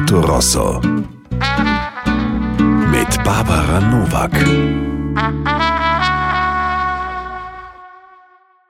[0.00, 0.80] Mercato Rosso.
[2.90, 4.32] Mit Barbara Novak.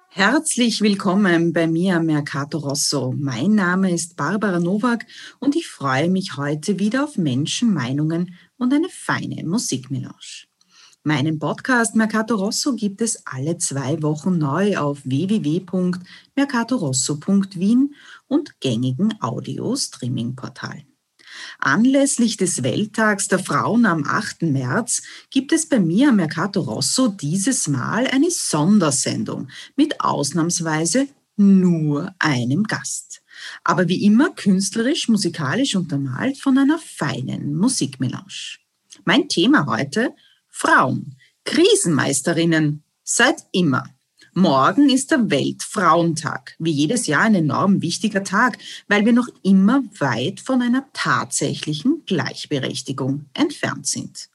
[0.09, 3.15] Herzlich willkommen bei mir am Mercato Rosso.
[3.17, 5.07] Mein Name ist Barbara Nowak
[5.39, 10.49] und ich freue mich heute wieder auf Menschen, Meinungen und eine feine Musikmelange.
[11.05, 17.95] Meinen Podcast Mercato Rosso gibt es alle zwei Wochen neu auf www.mercatorosso.wien
[18.27, 20.90] und gängigen Audio-Streaming-Portalen.
[21.63, 24.43] Anlässlich des Welttags der Frauen am 8.
[24.43, 32.15] März gibt es bei mir am Mercato Rosso dieses Mal eine Sondersendung mit ausnahmsweise nur
[32.19, 33.23] einem Gast.
[33.63, 38.57] Aber wie immer künstlerisch, musikalisch untermalt von einer feinen Musikmelange.
[39.05, 40.15] Mein Thema heute
[40.49, 43.85] Frauen, Krisenmeisterinnen, seit immer.
[44.35, 49.83] Morgen ist der Weltfrauentag, wie jedes Jahr ein enorm wichtiger Tag, weil wir noch immer
[49.99, 54.29] weit von einer tatsächlichen Gleichberechtigung entfernt sind.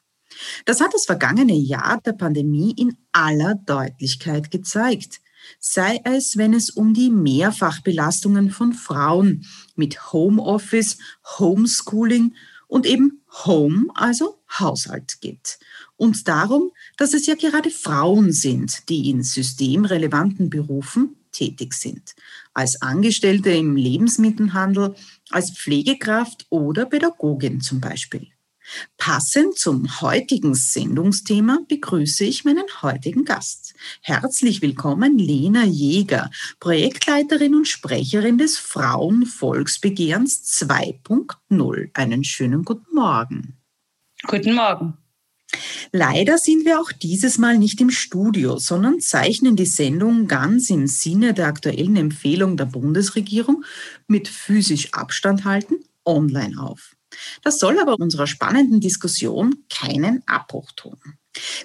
[0.66, 5.22] Das hat das vergangene Jahr der Pandemie in aller Deutlichkeit gezeigt.
[5.60, 10.98] Sei es, wenn es um die Mehrfachbelastungen von Frauen mit Homeoffice,
[11.40, 12.36] Homeschooling
[12.68, 15.58] und eben Home, also Haushalt geht
[15.96, 22.16] und darum, dass es ja gerade Frauen sind, die in systemrelevanten Berufen tätig sind,
[22.54, 24.96] als Angestellte im Lebensmittelhandel,
[25.30, 28.28] als Pflegekraft oder Pädagogin zum Beispiel.
[28.98, 33.76] Passend zum heutigen Sendungsthema begrüße ich meinen heutigen Gast.
[34.02, 41.90] Herzlich willkommen, Lena Jäger, Projektleiterin und Sprecherin des Frauenvolksbegehrens 2.0.
[41.94, 43.58] Einen schönen guten Morgen.
[44.24, 44.98] Guten Morgen.
[45.92, 50.88] Leider sind wir auch dieses Mal nicht im Studio, sondern zeichnen die Sendung ganz im
[50.88, 53.64] Sinne der aktuellen Empfehlung der Bundesregierung
[54.08, 55.76] mit physisch Abstand halten
[56.06, 56.96] online auf.
[57.44, 60.98] Das soll aber unserer spannenden Diskussion keinen Abbruch tun.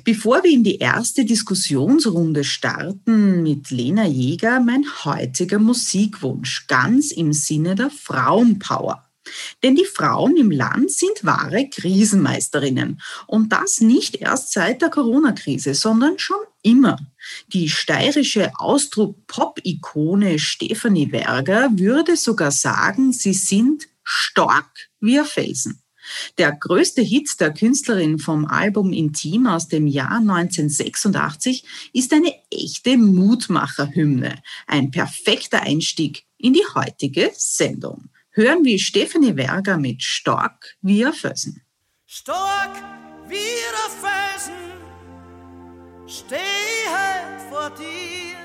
[0.04, 7.32] Bevor wir in die erste Diskussionsrunde starten mit Lena Jäger, mein heutiger Musikwunsch ganz im
[7.32, 9.09] Sinne der Frauenpower.
[9.62, 13.00] Denn die Frauen im Land sind wahre Krisenmeisterinnen.
[13.26, 16.98] Und das nicht erst seit der Corona-Krise, sondern schon immer.
[17.48, 25.82] Die steirische Ausdruck-Pop-Ikone Stefanie Werger würde sogar sagen, sie sind stark wie ein Felsen.
[26.38, 32.96] Der größte Hit der Künstlerin vom Album Intim aus dem Jahr 1986 ist eine echte
[32.96, 38.08] Mutmacherhymne, ein perfekter Einstieg in die heutige Sendung
[38.40, 41.62] hören wir Stefanie Werger mit Stark wie ein Felsen.
[42.06, 42.74] Stark
[43.28, 44.54] wie ein Felsen
[46.06, 46.38] stehe
[47.50, 48.38] vor dir,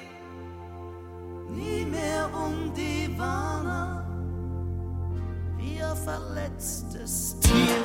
[1.50, 4.06] nie mehr um die Warner
[5.58, 7.78] wie ein verletztes Tier.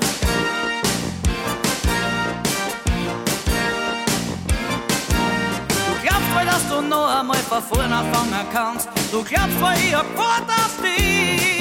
[5.68, 8.88] Du glaubst wohl, dass du noch einmal von vorne kannst.
[9.12, 11.59] Du glaubst wohl, ich hab Wort auf dich.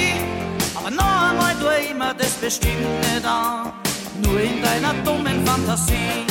[2.10, 3.72] Mir das bestimmt nicht an,
[4.20, 6.26] nur in deiner dummen Fantasie.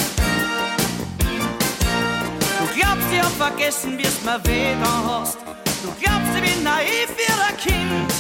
[2.59, 5.38] Du glaubst, ich hab vergessen, wie's mir weh hast.
[5.81, 8.12] Du glaubst, ich bin naiv wie ein Kind.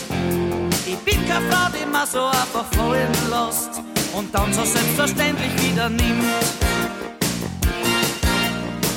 [0.85, 3.81] Ich bin keine Frau, die mir so einfach fallen lässt
[4.13, 6.23] und dann so selbstverständlich wieder nimmt.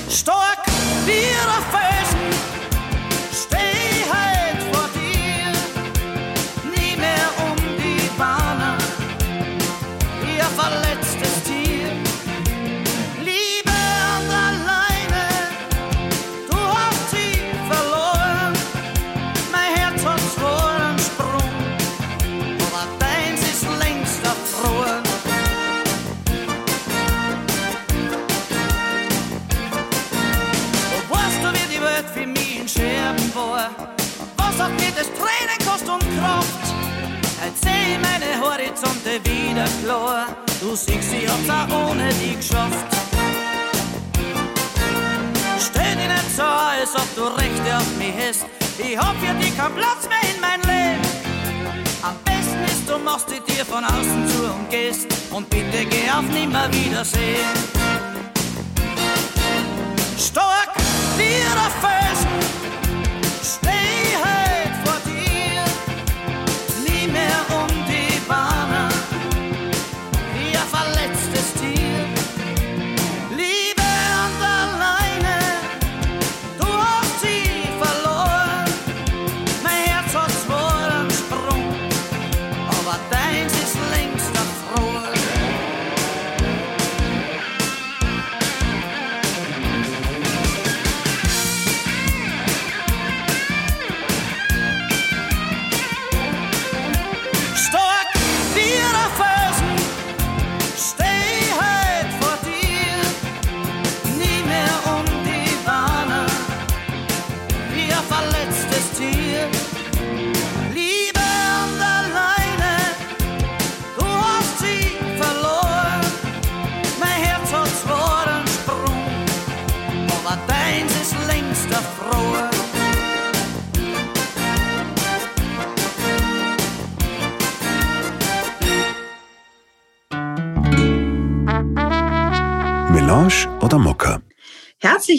[0.09, 0.63] Stark
[1.05, 1.63] wie ein
[37.43, 40.27] Felsen Horizonte wieder klar.
[40.61, 42.87] Du siehst, ich hab's auch ohne dich geschafft.
[45.59, 48.47] Stell dich nicht so, als ob du Rechte auf mich hast.
[48.79, 51.03] Ich hab für dich keinen Platz mehr in mein Leben.
[52.03, 55.09] Am besten ist, du machst die Tür von außen zu und gehst.
[55.33, 57.51] Und bitte geh auf nimmer Wiedersehen.
[60.17, 60.71] Stark
[61.17, 61.63] wie der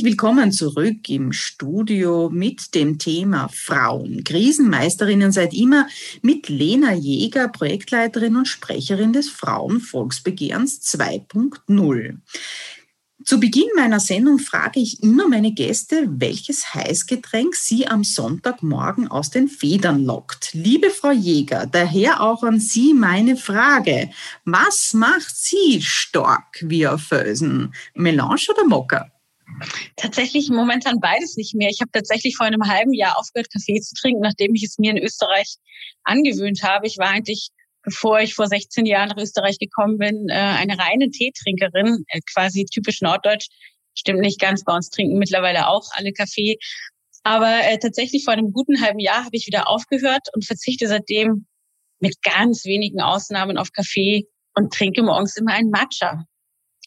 [0.03, 4.25] Herzlich willkommen zurück im Studio mit dem Thema Frauen.
[4.25, 5.87] Krisenmeisterinnen seit immer
[6.21, 12.17] mit Lena Jäger, Projektleiterin und Sprecherin des Frauenvolksbegehrens 2.0.
[13.23, 19.29] Zu Beginn meiner Sendung frage ich immer meine Gäste, welches Heißgetränk sie am Sonntagmorgen aus
[19.29, 20.53] den Federn lockt.
[20.53, 24.09] Liebe Frau Jäger, daher auch an Sie meine Frage.
[24.43, 27.73] Was macht Sie stark wie auf Felsen?
[27.95, 29.12] Melange oder Mokka?
[29.95, 31.69] Tatsächlich momentan beides nicht mehr.
[31.69, 34.91] Ich habe tatsächlich vor einem halben Jahr aufgehört, Kaffee zu trinken, nachdem ich es mir
[34.91, 35.55] in Österreich
[36.03, 36.87] angewöhnt habe.
[36.87, 37.49] Ich war eigentlich,
[37.83, 42.65] bevor ich vor 16 Jahren nach Österreich gekommen bin, äh, eine reine Teetrinkerin, äh, quasi
[42.65, 43.47] typisch norddeutsch.
[43.95, 46.57] Stimmt nicht ganz, bei uns trinken mittlerweile auch alle Kaffee.
[47.23, 51.45] Aber äh, tatsächlich vor einem guten halben Jahr habe ich wieder aufgehört und verzichte seitdem
[51.99, 56.25] mit ganz wenigen Ausnahmen auf Kaffee und trinke morgens immer einen Matcha.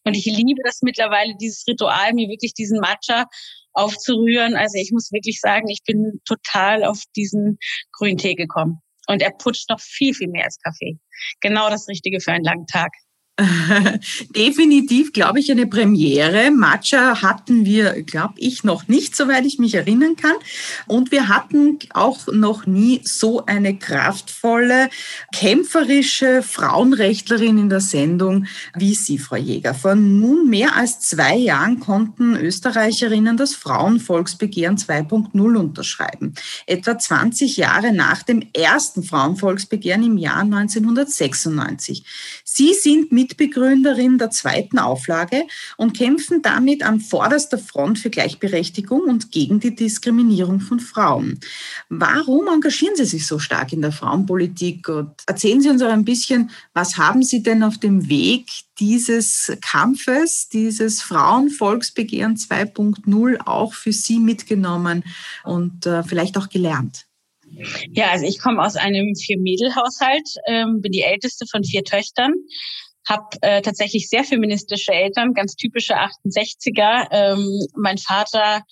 [0.07, 3.27] Und ich liebe das mittlerweile, dieses Ritual, mir wirklich diesen Matcha
[3.73, 4.55] aufzurühren.
[4.55, 7.59] Also ich muss wirklich sagen, ich bin total auf diesen
[7.93, 8.81] grünen Tee gekommen.
[9.09, 10.99] Und er putscht noch viel, viel mehr als Kaffee.
[11.41, 12.93] Genau das Richtige für einen langen Tag.
[14.35, 16.51] Definitiv, glaube ich, eine Premiere.
[16.51, 20.37] Matcha hatten wir, glaube ich, noch nicht, soweit ich mich erinnern kann.
[20.87, 24.89] Und wir hatten auch noch nie so eine kraftvolle,
[25.35, 29.75] kämpferische Frauenrechtlerin in der Sendung wie Sie, Frau Jäger.
[29.75, 36.35] Vor nun mehr als zwei Jahren konnten Österreicherinnen das Frauenvolksbegehren 2.0 unterschreiben.
[36.67, 42.03] Etwa 20 Jahre nach dem ersten Frauenvolksbegehren im Jahr 1996.
[42.45, 45.43] Sie sind mit Mitbegründerin der zweiten Auflage
[45.77, 51.41] und kämpfen damit an vorderster Front für Gleichberechtigung und gegen die Diskriminierung von Frauen.
[51.89, 54.89] Warum engagieren Sie sich so stark in der Frauenpolitik?
[54.89, 58.47] Und erzählen Sie uns auch ein bisschen, was haben Sie denn auf dem Weg
[58.79, 65.03] dieses Kampfes, dieses Frauenvolksbegehren 2.0 auch für Sie mitgenommen
[65.43, 67.07] und äh, vielleicht auch gelernt?
[67.93, 72.35] Ja, also ich komme aus einem Vier-Mädel-Haushalt, ähm, bin die älteste von vier Töchtern
[73.09, 77.09] habe äh, tatsächlich sehr feministische Eltern, ganz typische 68er.
[77.11, 78.63] Ähm, mein Vater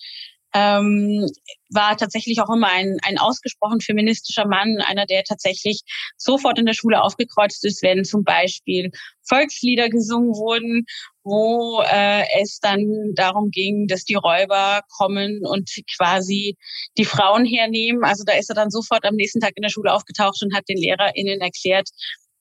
[0.54, 1.26] ähm,
[1.70, 5.82] war tatsächlich auch immer ein, ein ausgesprochen feministischer Mann, einer, der tatsächlich
[6.16, 8.90] sofort in der Schule aufgekreuzt ist, wenn zum Beispiel
[9.28, 10.84] Volkslieder gesungen wurden,
[11.24, 16.56] wo äh, es dann darum ging, dass die Räuber kommen und quasi
[16.96, 18.04] die Frauen hernehmen.
[18.04, 20.68] Also da ist er dann sofort am nächsten Tag in der Schule aufgetaucht und hat
[20.68, 21.88] den LehrerInnen erklärt,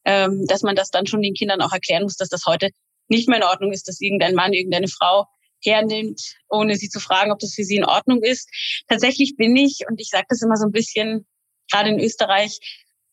[0.05, 2.69] ähm, dass man das dann schon den Kindern auch erklären muss, dass das heute
[3.07, 5.25] nicht mehr in Ordnung ist, dass irgendein Mann, irgendeine Frau
[5.61, 8.49] hernimmt, ohne sie zu fragen, ob das für sie in Ordnung ist.
[8.87, 11.25] Tatsächlich bin ich, und ich sage das immer so ein bisschen,
[11.71, 12.59] gerade in Österreich,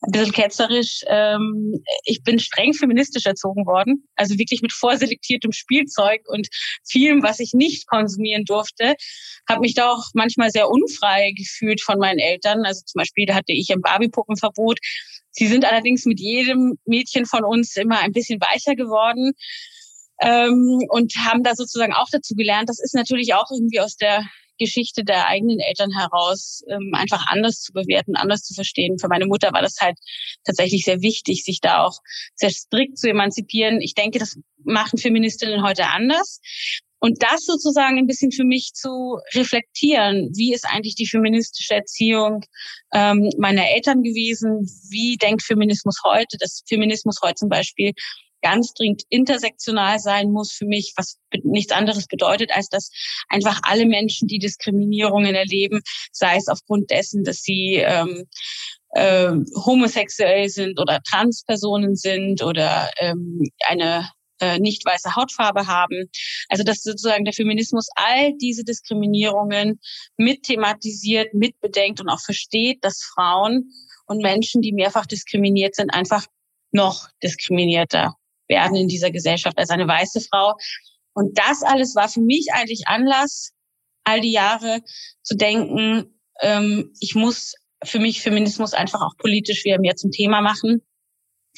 [0.02, 6.22] ein bisschen ketzerisch, ähm, ich bin streng feministisch erzogen worden, also wirklich mit vorselektiertem Spielzeug
[6.26, 6.48] und
[6.88, 8.94] vielem, was ich nicht konsumieren durfte,
[9.48, 12.64] habe mich da auch manchmal sehr unfrei gefühlt von meinen Eltern.
[12.64, 14.78] Also zum Beispiel hatte ich ein Barbie-Puppenverbot
[15.32, 19.32] Sie sind allerdings mit jedem Mädchen von uns immer ein bisschen weicher geworden
[20.20, 22.68] ähm, und haben da sozusagen auch dazu gelernt.
[22.68, 24.24] Das ist natürlich auch irgendwie aus der
[24.60, 28.98] Geschichte der eigenen Eltern heraus ähm, einfach anders zu bewerten, anders zu verstehen.
[28.98, 29.98] Für meine Mutter war das halt
[30.44, 31.98] tatsächlich sehr wichtig, sich da auch
[32.34, 33.80] sehr strikt zu emanzipieren.
[33.80, 36.40] Ich denke, das machen Feministinnen heute anders.
[37.02, 42.44] Und das sozusagen ein bisschen für mich zu reflektieren, wie ist eigentlich die feministische Erziehung
[42.92, 47.92] ähm, meiner Eltern gewesen, wie denkt Feminismus heute, dass Feminismus heute zum Beispiel
[48.42, 52.90] ganz dringend intersektional sein muss für mich, was nichts anderes bedeutet, als dass
[53.28, 55.80] einfach alle Menschen, die Diskriminierungen erleben,
[56.12, 58.24] sei es aufgrund dessen, dass sie ähm,
[58.94, 59.32] äh,
[59.64, 66.10] homosexuell sind oder Transpersonen sind oder ähm, eine äh, nicht weiße Hautfarbe haben.
[66.48, 69.80] Also dass sozusagen der Feminismus all diese Diskriminierungen
[70.16, 73.70] mit thematisiert, mitbedenkt und auch versteht, dass Frauen
[74.06, 76.26] und Menschen, die mehrfach diskriminiert sind, einfach
[76.72, 78.16] noch diskriminierter
[78.50, 80.54] werden in dieser Gesellschaft als eine weiße Frau.
[81.14, 83.52] Und das alles war für mich eigentlich Anlass,
[84.04, 84.80] all die Jahre
[85.22, 87.54] zu denken, ähm, ich muss
[87.84, 90.82] für mich Feminismus einfach auch politisch wieder mehr zum Thema machen.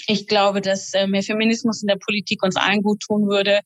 [0.07, 3.61] Ich glaube, dass äh, mehr Feminismus in der Politik uns allen gut tun würde.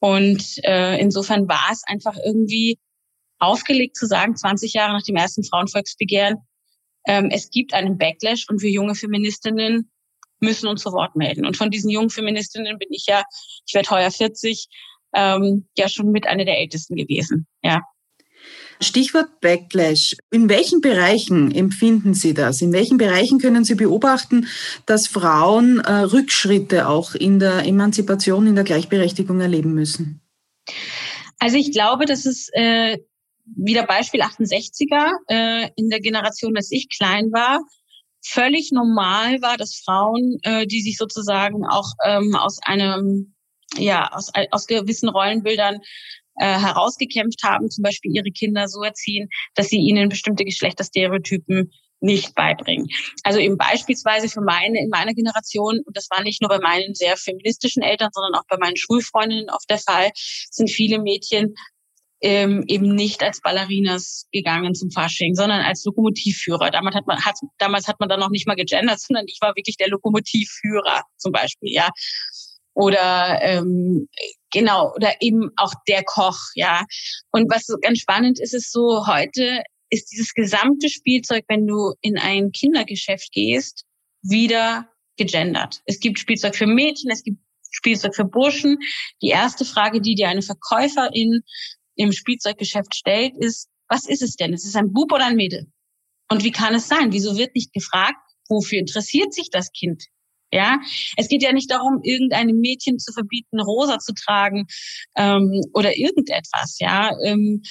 [0.00, 2.78] Und äh, insofern war es einfach irgendwie
[3.38, 6.38] aufgelegt zu sagen, 20 Jahre nach dem ersten Frauenvolksbegehren,
[7.06, 9.91] ähm, es gibt einen Backlash und wir junge Feministinnen
[10.42, 11.46] müssen uns zu Wort melden.
[11.46, 13.22] Und von diesen jungen Feministinnen bin ich ja,
[13.66, 14.68] ich werde heuer 40,
[15.14, 17.46] ähm, ja schon mit einer der ältesten gewesen.
[17.62, 17.80] Ja.
[18.80, 20.16] Stichwort Backlash.
[20.32, 22.60] In welchen Bereichen empfinden Sie das?
[22.60, 24.48] In welchen Bereichen können Sie beobachten,
[24.86, 30.20] dass Frauen äh, Rückschritte auch in der Emanzipation, in der Gleichberechtigung erleben müssen?
[31.38, 32.98] Also ich glaube, dass es äh,
[33.44, 37.60] wieder Beispiel 68er äh, in der Generation, als ich klein war,
[38.24, 43.34] völlig normal war, dass Frauen, äh, die sich sozusagen auch ähm, aus einem
[43.76, 45.80] ja aus, aus gewissen Rollenbildern
[46.36, 52.34] äh, herausgekämpft haben, zum Beispiel ihre Kinder so erziehen, dass sie ihnen bestimmte Geschlechterstereotypen nicht
[52.34, 52.88] beibringen.
[53.22, 56.94] Also eben beispielsweise für meine, in meiner Generation, und das war nicht nur bei meinen
[56.94, 61.54] sehr feministischen Eltern, sondern auch bei meinen Schulfreundinnen oft der Fall, sind viele Mädchen
[62.22, 66.70] ähm, eben nicht als Ballerinas gegangen zum Fasching, sondern als Lokomotivführer.
[66.70, 69.54] Damals hat man, hat, damals hat man dann noch nicht mal gegendert, sondern ich war
[69.56, 71.90] wirklich der Lokomotivführer zum Beispiel, ja.
[72.74, 74.08] Oder ähm,
[74.50, 76.84] genau, oder eben auch der Koch, ja.
[77.32, 81.92] Und was so ganz spannend ist, ist so heute ist dieses gesamte Spielzeug, wenn du
[82.00, 83.84] in ein Kindergeschäft gehst,
[84.22, 84.88] wieder
[85.18, 85.82] gegendert.
[85.84, 87.38] Es gibt Spielzeug für Mädchen, es gibt
[87.70, 88.78] Spielzeug für Burschen.
[89.20, 91.42] Die erste Frage, die dir eine Verkäuferin
[91.96, 94.52] im Spielzeuggeschäft stellt, ist, was ist es denn?
[94.52, 95.66] Ist es ein Bub oder ein Mädel?
[96.30, 97.12] Und wie kann es sein?
[97.12, 98.16] Wieso wird nicht gefragt,
[98.48, 100.04] wofür interessiert sich das Kind?
[100.52, 100.80] Ja,
[101.16, 104.66] es geht ja nicht darum, irgendeinem Mädchen zu verbieten, rosa zu tragen
[105.16, 106.78] ähm, oder irgendetwas.
[106.78, 107.62] Ja, ähm,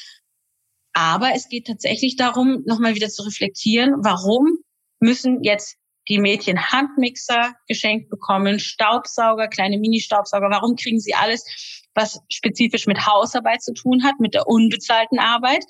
[0.93, 4.57] aber es geht tatsächlich darum, nochmal wieder zu reflektieren, warum
[4.99, 5.77] müssen jetzt
[6.09, 10.49] die Mädchen Handmixer geschenkt bekommen, Staubsauger, kleine Mini-Staubsauger.
[10.49, 11.45] Warum kriegen sie alles,
[11.93, 15.63] was spezifisch mit Hausarbeit zu tun hat, mit der unbezahlten Arbeit?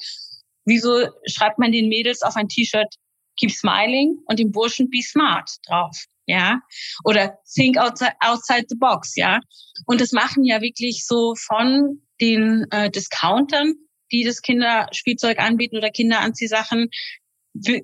[0.65, 2.95] Wieso schreibt man den Mädels auf ein T-Shirt
[3.38, 6.05] Keep Smiling und dem Burschen Be Smart drauf?
[6.27, 6.61] Ja,
[7.03, 9.39] oder Think outside, outside the box, ja.
[9.85, 13.75] Und das machen ja wirklich so von den äh, Discountern
[14.11, 16.89] die das Kinderspielzeug anbieten oder Kinderanziehsachen,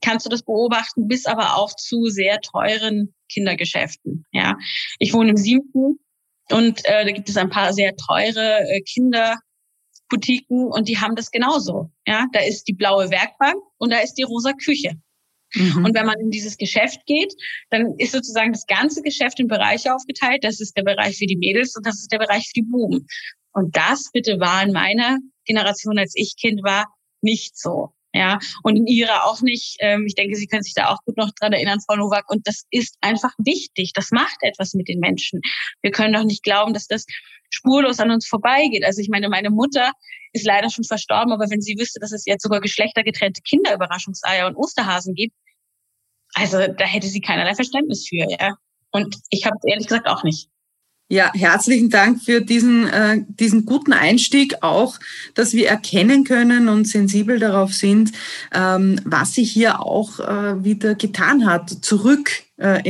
[0.01, 4.25] kannst du das beobachten, bis aber auch zu sehr teuren Kindergeschäften.
[4.31, 4.57] Ja,
[4.99, 5.99] ich wohne im siebten
[6.49, 11.31] und äh, da gibt es ein paar sehr teure äh, Kinderboutiquen und die haben das
[11.31, 11.91] genauso.
[12.05, 14.93] Ja, da ist die blaue Werkbank und da ist die rosa Küche.
[15.53, 15.85] Mhm.
[15.85, 17.33] Und wenn man in dieses Geschäft geht,
[17.69, 20.43] dann ist sozusagen das ganze Geschäft in Bereiche aufgeteilt.
[20.43, 23.07] Das ist der Bereich für die Mädels und das ist der Bereich für die Buben.
[23.53, 26.85] Und das bitte war in meiner Generation, als ich Kind war,
[27.21, 27.93] nicht so.
[28.17, 29.77] Ja, und in ihrer auch nicht.
[29.79, 32.29] Ähm, ich denke, Sie können sich da auch gut noch dran erinnern, Frau Nowak.
[32.31, 33.91] Und das ist einfach wichtig.
[33.93, 35.39] Das macht etwas mit den Menschen.
[35.83, 37.05] Wir können doch nicht glauben, dass das
[37.51, 38.83] spurlos an uns vorbeigeht.
[38.83, 39.91] Also ich meine, meine Mutter
[40.33, 44.55] ist leider schon verstorben, aber wenn sie wüsste, dass es jetzt sogar geschlechtergetrennte Kinderüberraschungseier und
[44.55, 45.35] Osterhasen gibt,
[46.33, 48.55] also da hätte sie keinerlei Verständnis für, ja.
[48.91, 50.49] Und ich habe ehrlich gesagt auch nicht.
[51.09, 54.99] Ja, herzlichen Dank für diesen, äh, diesen guten Einstieg, auch,
[55.35, 58.11] dass wir erkennen können und sensibel darauf sind,
[58.53, 62.81] ähm, was sich hier auch äh, wieder getan hat, zurück äh,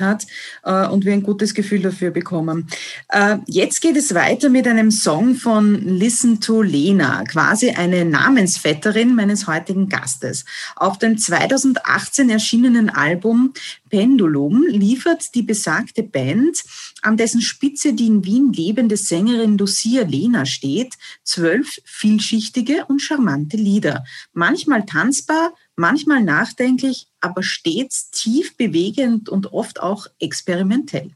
[0.00, 0.26] hat
[0.64, 2.68] äh, und wir ein gutes Gefühl dafür bekommen.
[3.08, 9.14] Äh, jetzt geht es weiter mit einem Song von Listen to Lena, quasi eine Namensvetterin
[9.14, 10.44] meines heutigen Gastes.
[10.76, 13.54] Auf dem 2018 erschienenen Album
[13.90, 16.62] Pendulum liefert die besagte Band,
[17.02, 23.56] an dessen Spitze die in Wien lebende Sängerin Lucia Lena steht, zwölf vielschichtige und charmante
[23.56, 24.04] Lieder.
[24.32, 31.12] Manchmal tanzbar, manchmal nachdenklich, aber stets tief bewegend und oft auch experimentell.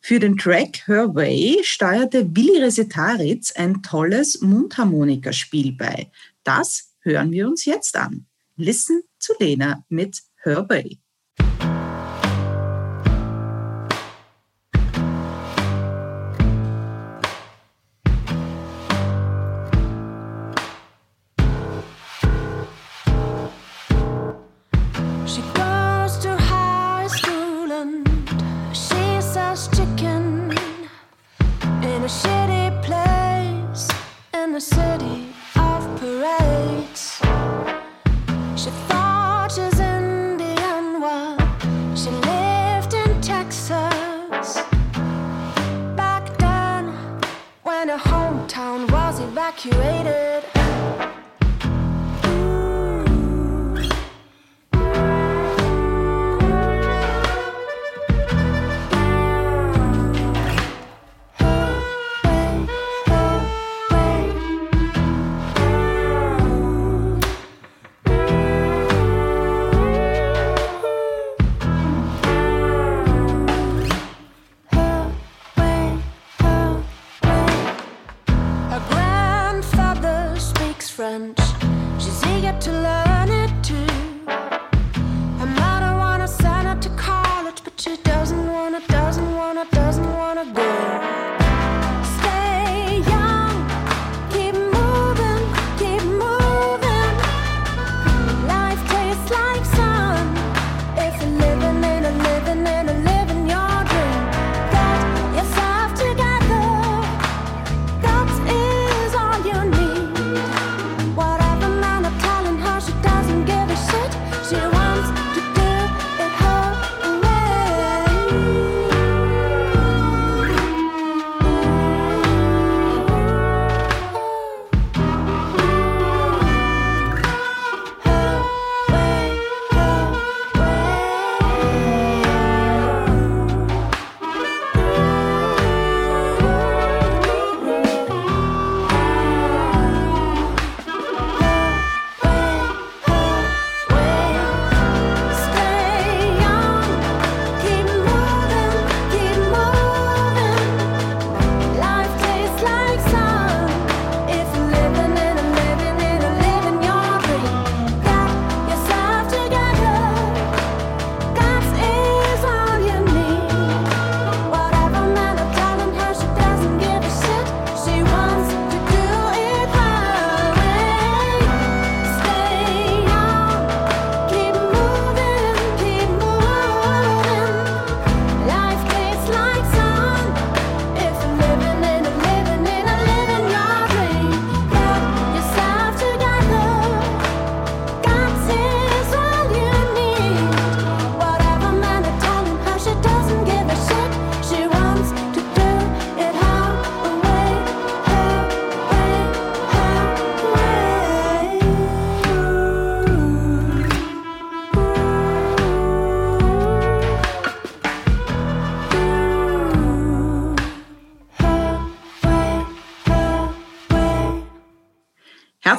[0.00, 6.10] Für den Track Her Way steuerte Willi Resetaritz ein tolles Mundharmonikaspiel bei.
[6.44, 8.26] Das hören wir uns jetzt an.
[8.56, 10.98] Listen zu Lena mit Her Way.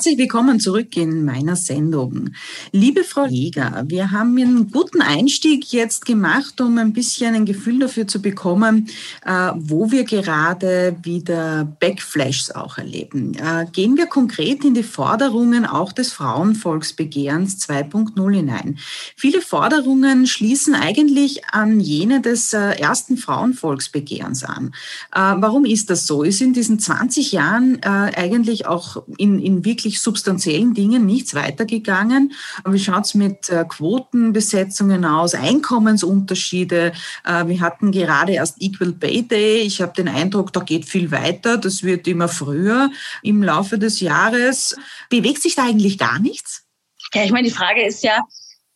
[0.05, 2.29] Herzlich willkommen zurück in meiner Sendung.
[2.75, 7.79] Liebe Frau Jäger, wir haben einen guten Einstieg jetzt gemacht, um ein bisschen ein Gefühl
[7.79, 8.89] dafür zu bekommen,
[9.25, 13.33] äh, wo wir gerade wieder Backflashes auch erleben.
[13.35, 18.77] Äh, gehen wir konkret in die Forderungen auch des Frauenvolksbegehrens 2.0 hinein.
[19.15, 24.73] Viele Forderungen schließen eigentlich an jene des äh, ersten Frauenvolksbegehrens an.
[25.11, 26.23] Warum ist das so?
[26.23, 32.33] Ist in diesen 20 Jahren eigentlich auch in, in wirklich wirklich substanziellen Dingen nichts weitergegangen.
[32.67, 36.93] Wie schaut es mit äh, Quotenbesetzungen aus, Einkommensunterschiede?
[37.23, 39.61] Äh, wir hatten gerade erst Equal Pay Day.
[39.61, 41.59] Ich habe den Eindruck, da geht viel weiter.
[41.59, 42.89] Das wird immer früher
[43.21, 44.75] im Laufe des Jahres.
[45.11, 46.65] Bewegt sich da eigentlich gar nichts?
[47.13, 48.19] Ja, ich meine, die Frage ist ja,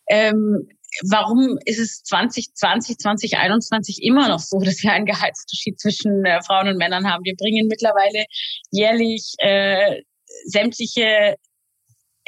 [0.08, 0.68] ähm,
[1.10, 6.68] warum ist es 2020, 2021 immer noch so, dass wir einen Gehaltsunterschied zwischen äh, Frauen
[6.68, 7.24] und Männern haben?
[7.24, 8.26] Wir bringen mittlerweile
[8.70, 10.04] jährlich äh,
[10.46, 11.38] sämtliche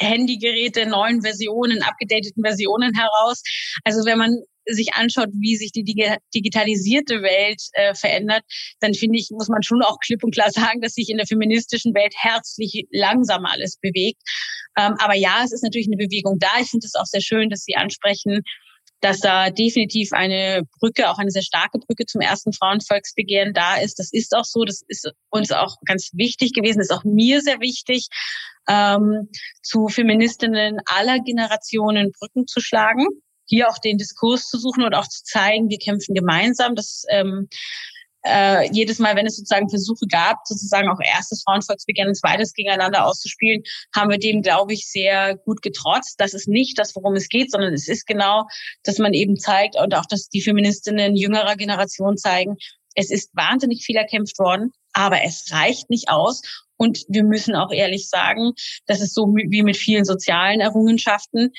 [0.01, 3.41] Handygeräte, neuen Versionen, abgedateten Versionen heraus.
[3.83, 8.43] Also wenn man sich anschaut, wie sich die digitalisierte Welt äh, verändert,
[8.79, 11.27] dann finde ich, muss man schon auch klipp und klar sagen, dass sich in der
[11.27, 14.21] feministischen Welt herzlich langsam alles bewegt.
[14.77, 16.51] Ähm, aber ja, es ist natürlich eine Bewegung da.
[16.61, 18.41] Ich finde es auch sehr schön, dass Sie ansprechen,
[19.01, 23.99] dass da definitiv eine Brücke, auch eine sehr starke Brücke zum ersten Frauenvolksbegehren da ist.
[23.99, 24.63] Das ist auch so.
[24.63, 26.81] Das ist uns auch ganz wichtig gewesen.
[26.81, 28.07] Ist auch mir sehr wichtig,
[28.69, 29.29] ähm,
[29.63, 33.07] zu Feministinnen aller Generationen Brücken zu schlagen.
[33.45, 36.75] Hier auch den Diskurs zu suchen und auch zu zeigen, wir kämpfen gemeinsam.
[36.75, 37.49] Das ähm,
[38.23, 43.05] äh, jedes Mal, wenn es sozusagen Versuche gab, sozusagen auch erstes Frauenvolksbegehren und zweites gegeneinander
[43.05, 43.63] auszuspielen,
[43.95, 46.15] haben wir dem, glaube ich, sehr gut getrotzt.
[46.19, 48.45] Das ist nicht das, worum es geht, sondern es ist genau,
[48.84, 52.57] dass man eben zeigt und auch, dass die Feministinnen jüngerer Generation zeigen,
[52.95, 56.41] es ist wahnsinnig viel erkämpft worden, aber es reicht nicht aus.
[56.77, 58.53] Und wir müssen auch ehrlich sagen,
[58.88, 61.51] das ist so wie mit vielen sozialen Errungenschaften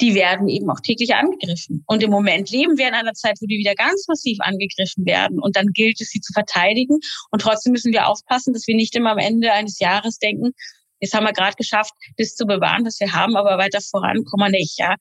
[0.00, 1.82] die werden eben auch täglich angegriffen.
[1.86, 5.40] Und im Moment leben wir in einer Zeit, wo die wieder ganz massiv angegriffen werden.
[5.40, 6.98] Und dann gilt es, sie zu verteidigen.
[7.30, 10.52] Und trotzdem müssen wir aufpassen, dass wir nicht immer am Ende eines Jahres denken,
[11.00, 14.52] jetzt haben wir gerade geschafft, das zu bewahren, was wir haben, aber weiter voran kommen
[14.52, 14.78] wir nicht.
[14.78, 14.96] Ja.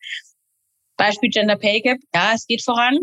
[0.97, 2.97] Beispiel Gender Pay Gap, ja, es geht voran.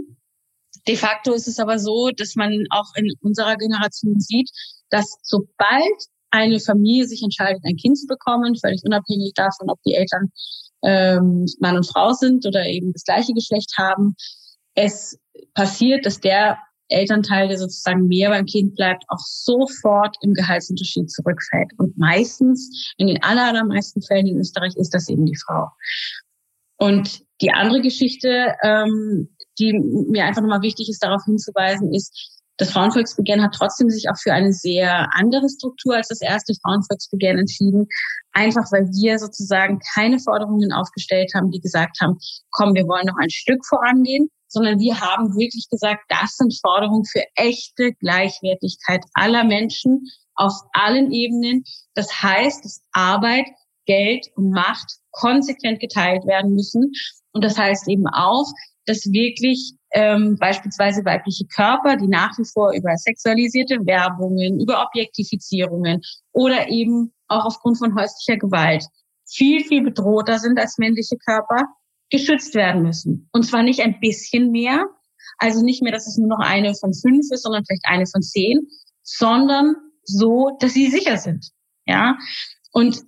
[0.89, 4.51] De facto ist es aber so, dass man auch in unserer Generation sieht,
[4.91, 9.95] dass sobald eine Familie sich entscheidet, ein Kind zu bekommen, völlig unabhängig davon, ob die
[9.95, 10.33] Eltern
[10.83, 14.15] ähm, Mann und Frau sind oder eben das gleiche Geschlecht haben,
[14.75, 15.19] es
[15.55, 21.71] passiert, dass der Elternteil, der sozusagen mehr beim Kind bleibt, auch sofort im Gehaltsunterschied zurückfällt.
[21.79, 25.69] Und meistens, in den allermeisten Fällen in Österreich, ist das eben die Frau.
[26.77, 32.73] Und die andere Geschichte, ähm, die mir einfach nochmal wichtig ist, darauf hinzuweisen, ist, das
[32.73, 37.87] Frauenvolksbegehren hat trotzdem sich auch für eine sehr andere Struktur als das erste Frauenvolksbegehren entschieden.
[38.33, 42.19] Einfach weil wir sozusagen keine Forderungen aufgestellt haben, die gesagt haben,
[42.51, 47.05] komm, wir wollen noch ein Stück vorangehen, sondern wir haben wirklich gesagt, das sind Forderungen
[47.05, 51.65] für echte Gleichwertigkeit aller Menschen auf allen Ebenen.
[51.95, 53.47] Das heißt, dass Arbeit,
[53.87, 56.93] Geld und Macht konsequent geteilt werden müssen.
[57.33, 58.47] Und das heißt eben auch,
[58.87, 66.01] dass wirklich ähm, beispielsweise weibliche Körper, die nach wie vor über sexualisierte Werbungen, über Objektifizierungen
[66.33, 68.85] oder eben auch aufgrund von häuslicher Gewalt
[69.27, 71.67] viel, viel bedrohter sind als männliche Körper,
[72.11, 73.29] geschützt werden müssen.
[73.33, 74.87] Und zwar nicht ein bisschen mehr,
[75.39, 78.23] also nicht mehr, dass es nur noch eine von fünf ist, sondern vielleicht eine von
[78.23, 78.69] zehn,
[79.03, 79.75] sondern
[80.05, 81.51] so, dass sie sicher sind.
[81.87, 82.19] Ja.
[82.73, 83.03] Und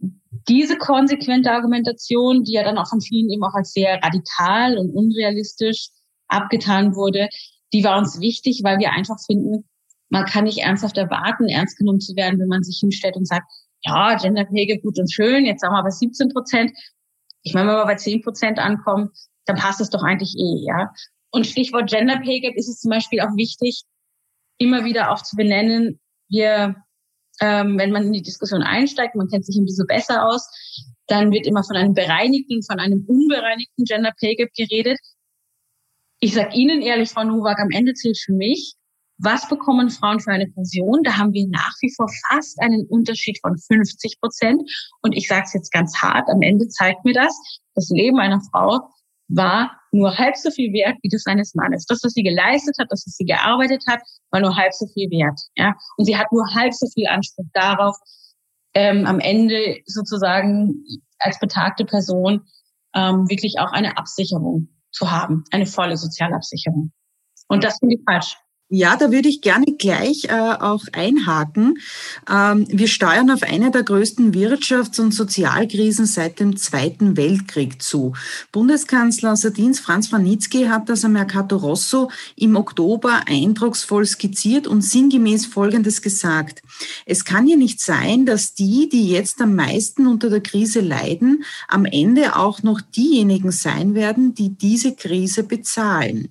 [0.49, 4.90] diese konsequente Argumentation, die ja dann auch von vielen eben auch als sehr radikal und
[4.90, 5.88] unrealistisch
[6.35, 7.29] abgetan wurde,
[7.73, 9.64] die war uns wichtig, weil wir einfach finden,
[10.09, 13.51] man kann nicht ernsthaft erwarten, ernst genommen zu werden, wenn man sich hinstellt und sagt,
[13.83, 16.73] ja, Gender Pay Gap gut und schön, jetzt sagen wir aber 17 Prozent.
[17.42, 19.11] Ich meine, wenn wir bei 10 Prozent ankommen,
[19.47, 20.92] dann passt es doch eigentlich eh, ja.
[21.31, 23.83] Und Stichwort Gender Pay Gap ist es zum Beispiel auch wichtig,
[24.59, 26.77] immer wieder auch zu benennen, wir,
[27.40, 30.49] ähm, wenn man in die Diskussion einsteigt, man kennt sich ein bisschen besser aus,
[31.07, 34.99] dann wird immer von einem bereinigten, von einem unbereinigten Gender Pay Gap geredet.
[36.24, 38.76] Ich sage Ihnen ehrlich, Frau Nowak, am Ende zählt für mich,
[39.18, 41.02] was bekommen Frauen für eine Pension?
[41.02, 44.62] Da haben wir nach wie vor fast einen Unterschied von 50 Prozent.
[45.02, 47.38] Und ich sage es jetzt ganz hart, am Ende zeigt mir das,
[47.74, 48.88] das Leben einer Frau
[49.28, 51.84] war nur halb so viel wert wie das eines Mannes.
[51.84, 55.10] Das, was sie geleistet hat, das, was sie gearbeitet hat, war nur halb so viel
[55.10, 55.38] wert.
[55.56, 55.74] Ja?
[55.98, 57.96] Und sie hat nur halb so viel Anspruch darauf,
[58.72, 60.87] ähm, am Ende sozusagen
[61.18, 62.46] als betagte Person
[62.94, 66.92] ähm, wirklich auch eine Absicherung zu haben, eine volle Sozialabsicherung.
[67.48, 68.37] Und das finde ich falsch.
[68.70, 71.79] Ja, da würde ich gerne gleich äh, auch einhaken.
[72.31, 78.14] Ähm, wir steuern auf eine der größten Wirtschafts- und Sozialkrisen seit dem Zweiten Weltkrieg zu.
[78.53, 85.44] Bundeskanzler Sardins Franz Wanitzky hat das am Mercato Rosso im Oktober eindrucksvoll skizziert und sinngemäß
[85.44, 86.62] Folgendes gesagt.
[87.05, 91.44] Es kann ja nicht sein, dass die, die jetzt am meisten unter der Krise leiden,
[91.68, 96.29] am Ende auch noch diejenigen sein werden, die diese Krise bezahlen.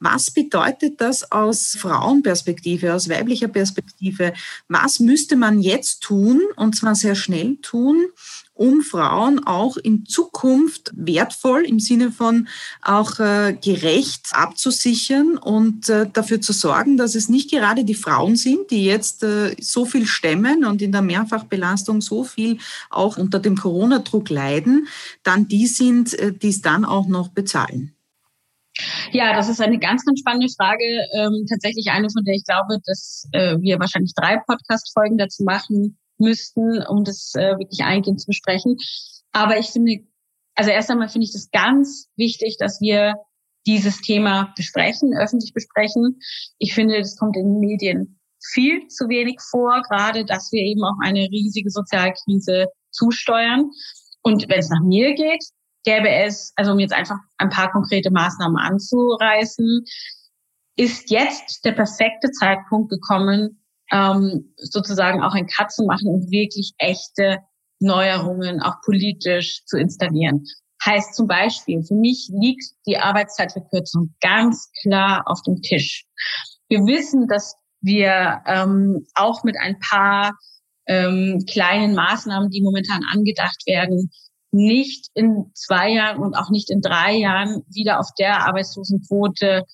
[0.00, 4.32] Was bedeutet das aus Frauenperspektive, aus weiblicher Perspektive,
[4.68, 8.06] was müsste man jetzt tun, und zwar sehr schnell tun,
[8.56, 12.48] um Frauen auch in Zukunft wertvoll im Sinne von
[12.82, 18.36] auch äh, gerecht abzusichern und äh, dafür zu sorgen, dass es nicht gerade die Frauen
[18.36, 22.58] sind, die jetzt äh, so viel stemmen und in der Mehrfachbelastung so viel
[22.88, 24.88] auch unter dem Corona-Druck leiden,
[25.22, 27.95] dann die sind, äh, die es dann auch noch bezahlen.
[29.12, 30.84] Ja, das ist eine ganz, ganz spannende Frage.
[31.14, 35.98] Ähm, tatsächlich eine, von der ich glaube, dass äh, wir wahrscheinlich drei Podcast-Folgen dazu machen
[36.18, 38.76] müssten, um das äh, wirklich eingehend zu besprechen.
[39.32, 40.00] Aber ich finde,
[40.54, 43.14] also erst einmal finde ich das ganz wichtig, dass wir
[43.66, 46.18] dieses Thema besprechen, öffentlich besprechen.
[46.58, 48.20] Ich finde, das kommt in den Medien
[48.52, 53.70] viel zu wenig vor, gerade dass wir eben auch eine riesige Sozialkrise zusteuern.
[54.22, 55.44] Und wenn es nach mir geht,
[55.86, 59.84] gäbe es, also um jetzt einfach ein paar konkrete Maßnahmen anzureißen,
[60.76, 66.74] ist jetzt der perfekte Zeitpunkt gekommen, ähm, sozusagen auch ein Cut zu machen und wirklich
[66.78, 67.38] echte
[67.78, 70.44] Neuerungen auch politisch zu installieren.
[70.84, 76.04] Heißt zum Beispiel, für mich liegt die Arbeitszeitverkürzung ganz klar auf dem Tisch.
[76.68, 80.36] Wir wissen, dass wir ähm, auch mit ein paar
[80.86, 84.10] ähm, kleinen Maßnahmen, die momentan angedacht werden,
[84.52, 89.64] nicht in zwei Jahren und auch nicht in drei Jahren wieder auf der Arbeitslosenquote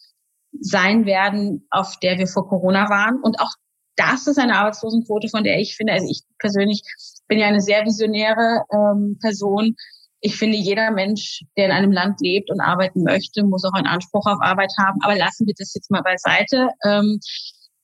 [0.60, 3.20] sein werden, auf der wir vor Corona waren.
[3.22, 3.50] Und auch
[3.96, 6.82] das ist eine Arbeitslosenquote, von der ich finde, also ich persönlich
[7.28, 9.74] bin ja eine sehr visionäre ähm, Person.
[10.20, 13.86] Ich finde, jeder Mensch, der in einem Land lebt und arbeiten möchte, muss auch einen
[13.86, 14.98] Anspruch auf Arbeit haben.
[15.02, 16.68] Aber lassen wir das jetzt mal beiseite.
[16.84, 17.18] Ähm,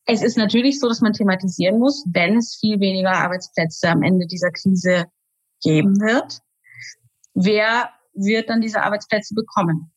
[0.06, 4.26] es ist natürlich so, dass man thematisieren muss, wenn es viel weniger Arbeitsplätze am Ende
[4.26, 5.06] dieser Krise
[5.60, 6.40] geben wird
[7.38, 9.90] wer wird dann diese Arbeitsplätze bekommen.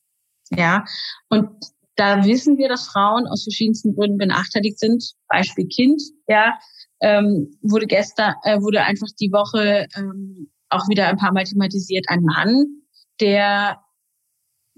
[0.50, 0.84] Ja,
[1.28, 1.48] und
[1.96, 5.12] da wissen wir, dass Frauen aus verschiedensten Gründen benachteiligt sind.
[5.28, 6.58] Beispiel Kind, ja,
[7.00, 12.06] ähm, wurde gestern, äh, wurde einfach die Woche ähm, auch wieder ein paar Mal thematisiert.
[12.08, 12.64] Ein Mann,
[13.20, 13.80] der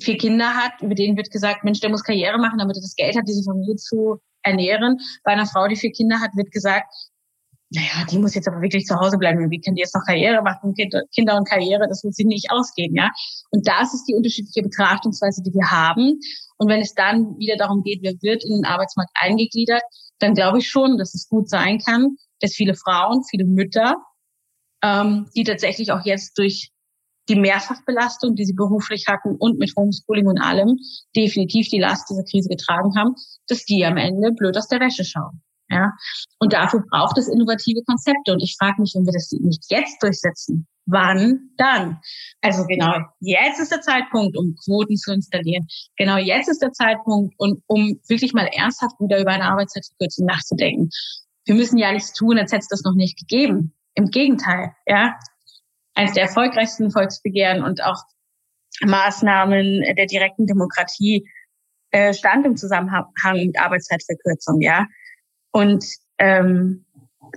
[0.01, 2.97] vier Kinder hat, über den wird gesagt, Mensch, der muss Karriere machen, damit er das
[2.97, 4.99] Geld hat, diese Familie zu ernähren.
[5.23, 6.93] Bei einer Frau, die vier Kinder hat, wird gesagt,
[7.75, 9.51] naja, die muss jetzt aber wirklich zu Hause bleiben.
[9.51, 10.75] Wie kann die jetzt noch Karriere machen?
[10.75, 13.11] Kinder und Karriere, das wird sich nicht ausgehen, ja.
[13.51, 16.21] Und das ist die unterschiedliche Betrachtungsweise, die wir haben.
[16.57, 19.83] Und wenn es dann wieder darum geht, wer wird in den Arbeitsmarkt eingegliedert,
[20.21, 23.97] dann glaube ich schon, dass es gut sein kann, dass viele Frauen, viele Mütter,
[24.83, 26.71] ähm, die tatsächlich auch jetzt durch
[27.29, 30.79] die Mehrfachbelastung, die sie beruflich hatten und mit Homeschooling und allem
[31.17, 33.15] definitiv die Last dieser Krise getragen haben,
[33.49, 35.43] dass die am Ende blöd aus der Wäsche schauen.
[35.75, 35.93] Ja,
[36.39, 38.33] und dafür braucht es innovative Konzepte.
[38.33, 42.01] Und ich frage mich, wenn wir das nicht jetzt durchsetzen, wann dann?
[42.41, 45.67] Also genau, jetzt ist der Zeitpunkt, um Quoten zu installieren.
[45.97, 50.91] Genau jetzt ist der Zeitpunkt, und um wirklich mal ernsthaft wieder über eine Arbeitszeitverkürzung nachzudenken.
[51.47, 53.75] Wir müssen ja nichts tun, als hätte es das noch nicht gegeben.
[53.95, 55.15] Im Gegenteil, ja
[55.95, 58.03] eines der erfolgreichsten Volksbegehren und auch
[58.83, 61.29] Maßnahmen der direkten Demokratie
[61.91, 64.87] äh, stand im Zusammenhang mit Arbeitszeitverkürzung, ja.
[65.55, 65.87] Und
[66.19, 66.85] ähm,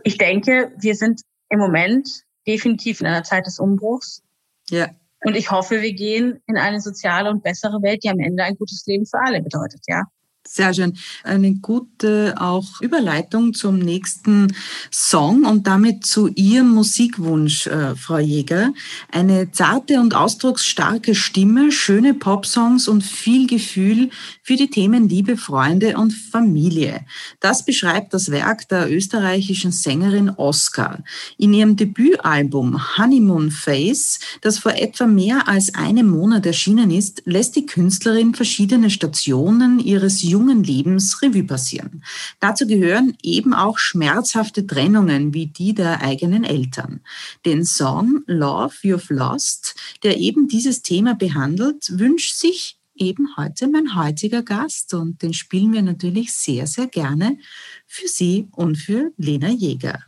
[0.04, 2.10] ich denke, wir sind im Moment
[2.48, 4.24] definitiv in einer Zeit des Umbruchs.
[4.70, 4.90] Ja.
[5.24, 8.56] Und ich hoffe, wir gehen in eine soziale und bessere Welt, die am Ende ein
[8.56, 10.04] gutes Leben für alle bedeutet, ja.
[10.50, 10.94] Sehr schön.
[11.26, 14.56] Eine gute auch Überleitung zum nächsten
[14.92, 18.74] Song und damit zu Ihrem Musikwunsch, äh, Frau Jäger.
[19.12, 24.10] Eine zarte und ausdrucksstarke Stimme, schöne Popsongs und viel Gefühl
[24.42, 27.06] für die Themen Liebe, Freunde und Familie.
[27.42, 31.04] Das beschreibt das Werk der österreichischen Sängerin Oscar.
[31.38, 37.58] In ihrem Debütalbum Honeymoon Face, das vor etwa mehr als einem Monat erschienen ist, lässt
[37.58, 42.04] die Künstlerin verschiedene Stationen ihres jungen Lebens Revue passieren.
[42.40, 47.02] Dazu gehören eben auch schmerzhafte Trennungen wie die der eigenen Eltern.
[47.46, 53.96] Den Song Love You've Lost, der eben dieses Thema behandelt, wünscht sich eben heute mein
[53.96, 57.38] heutiger Gast und den spielen wir natürlich sehr, sehr gerne
[57.86, 60.04] für Sie und für Lena Jäger.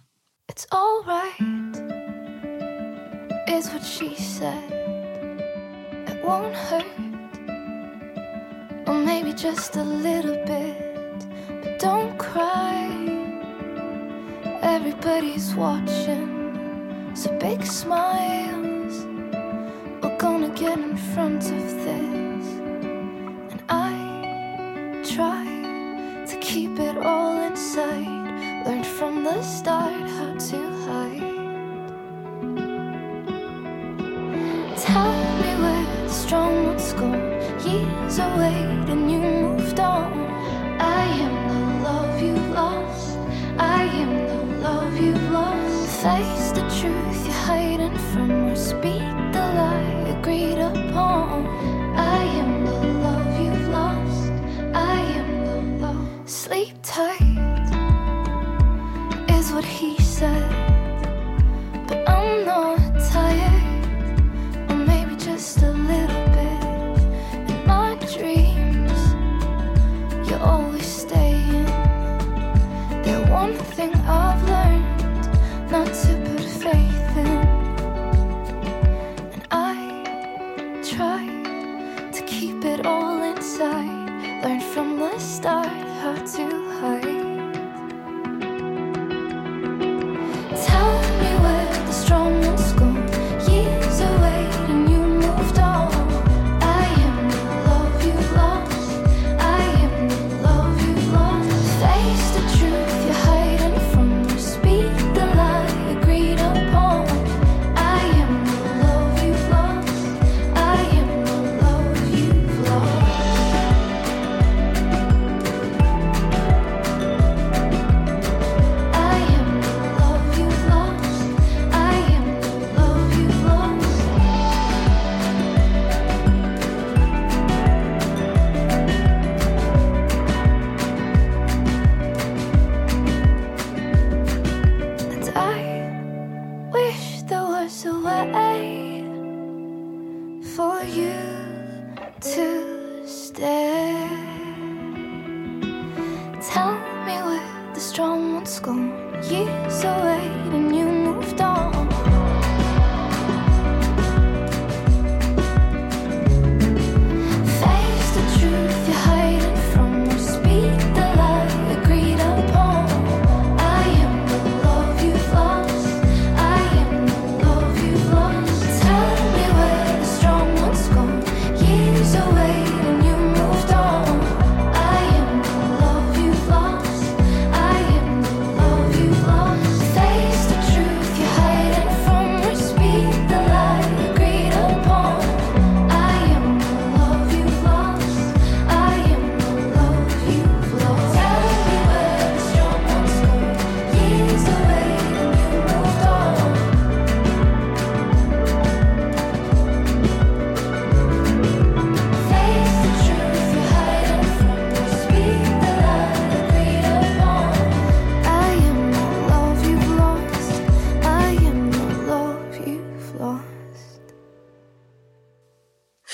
[0.49, 1.39] It's alright,
[3.47, 4.71] is what she said.
[6.07, 7.08] It won't hurt.
[8.89, 10.75] Or maybe just a little bit.
[11.61, 12.87] But don't cry.
[14.63, 17.11] Everybody's watching.
[17.13, 19.05] So big smiles.
[20.01, 21.58] We're gonna get in front of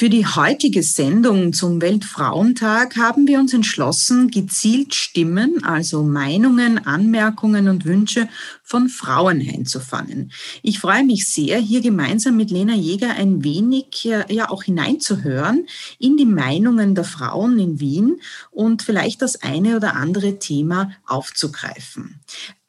[0.06, 7.68] Für die heutige Sendung zum Weltfrauentag haben wir uns entschlossen, gezielt Stimmen, also Meinungen, Anmerkungen
[7.68, 8.30] und Wünsche
[8.62, 10.32] von Frauen einzufangen.
[10.62, 15.66] Ich freue mich sehr, hier gemeinsam mit Lena Jäger ein wenig ja auch hineinzuhören
[15.98, 22.20] in die Meinungen der Frauen in Wien und vielleicht das eine oder andere Thema aufzugreifen.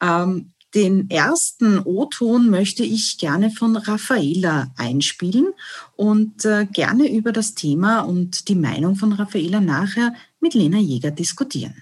[0.01, 5.55] Ähm, den ersten O-Ton möchte ich gerne von Raffaela einspielen
[5.95, 11.09] und äh, gerne über das Thema und die Meinung von Raffaela nachher mit Lena Jäger
[11.09, 11.81] diskutieren.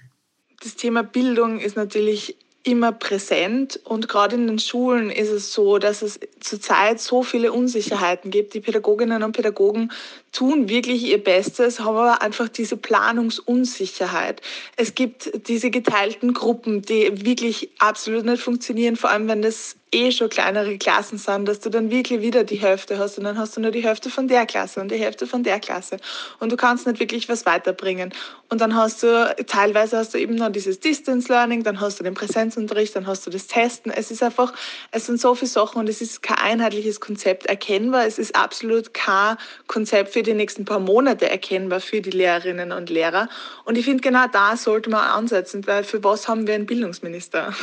[0.62, 5.76] Das Thema Bildung ist natürlich immer präsent und gerade in den Schulen ist es so,
[5.76, 8.54] dass es zurzeit so viele Unsicherheiten gibt.
[8.54, 9.92] Die Pädagoginnen und Pädagogen
[10.36, 14.42] tun wirklich ihr Bestes, haben aber einfach diese Planungsunsicherheit.
[14.76, 20.10] Es gibt diese geteilten Gruppen, die wirklich absolut nicht funktionieren, vor allem wenn das eh
[20.10, 23.56] schon kleinere Klassen sind, dass du dann wirklich wieder die Hälfte hast und dann hast
[23.56, 25.98] du nur die Hälfte von der Klasse und die Hälfte von der Klasse
[26.40, 28.12] und du kannst nicht wirklich was weiterbringen.
[28.48, 32.04] Und dann hast du, teilweise hast du eben noch dieses Distance Learning, dann hast du
[32.04, 33.90] den Präsenzunterricht, dann hast du das Testen.
[33.90, 34.52] Es ist einfach,
[34.92, 38.06] es sind so viele Sachen und es ist kein einheitliches Konzept erkennbar.
[38.06, 42.90] Es ist absolut kein Konzept für die nächsten paar Monate erkennbar für die Lehrerinnen und
[42.90, 43.28] Lehrer.
[43.64, 47.54] Und ich finde, genau da sollte man ansetzen, weil für was haben wir einen Bildungsminister?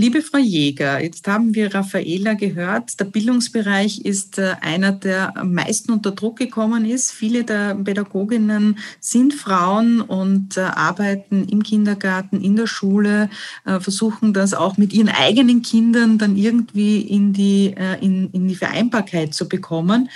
[0.00, 3.00] Liebe Frau Jäger, jetzt haben wir Raffaela gehört.
[3.00, 7.10] Der Bildungsbereich ist äh, einer, der am meisten unter Druck gekommen ist.
[7.10, 13.28] Viele der Pädagoginnen sind Frauen und äh, arbeiten im Kindergarten, in der Schule,
[13.64, 18.54] äh, versuchen das auch mit ihren eigenen Kindern dann irgendwie in die, in, in die
[18.54, 20.10] Vereinbarkeit zu bekommen.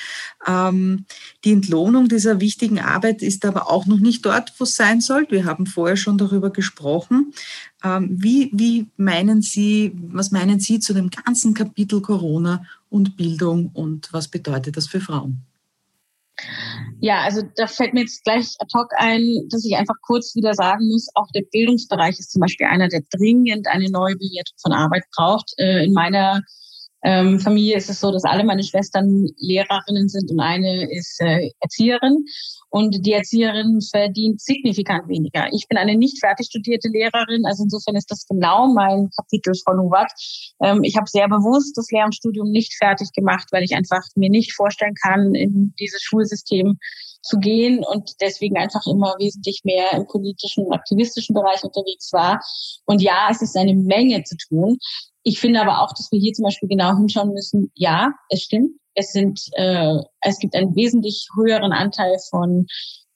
[0.47, 1.07] Ähm,
[1.45, 5.27] die Entlohnung dieser wichtigen Arbeit ist aber auch noch nicht dort, wo es sein soll.
[5.29, 7.33] Wir haben vorher schon darüber gesprochen.
[7.85, 13.71] Ähm, wie, wie meinen Sie, was meinen Sie zu dem ganzen Kapitel Corona und Bildung
[13.75, 15.45] und was bedeutet das für Frauen?
[17.01, 20.55] Ja, also da fällt mir jetzt gleich ad hoc ein, dass ich einfach kurz wieder
[20.55, 24.73] sagen muss, auch der Bildungsbereich ist zum Beispiel einer, der dringend eine neue Bewertung von
[24.73, 25.53] Arbeit braucht.
[25.59, 26.42] Äh, in meiner
[27.03, 31.51] ähm, Familie ist es so, dass alle meine Schwestern Lehrerinnen sind und eine ist äh,
[31.61, 32.25] Erzieherin.
[32.71, 35.47] Und die Erzieherin verdient signifikant weniger.
[35.53, 39.75] Ich bin eine nicht fertig studierte Lehrerin, also insofern ist das genau mein Kapitel, Frau
[39.75, 40.09] Nowak.
[40.62, 44.55] Ähm, ich habe sehr bewusst das Lehramtsstudium nicht fertig gemacht, weil ich einfach mir nicht
[44.55, 46.79] vorstellen kann, in dieses Schulsystem
[47.23, 52.41] zu gehen und deswegen einfach immer wesentlich mehr im politischen und aktivistischen Bereich unterwegs war.
[52.87, 54.79] Und ja, es ist eine Menge zu tun.
[55.25, 57.71] Ich finde aber auch, dass wir hier zum Beispiel genau hinschauen müssen.
[57.75, 58.73] Ja, es stimmt.
[58.95, 62.67] Es sind, äh, es gibt einen wesentlich höheren Anteil von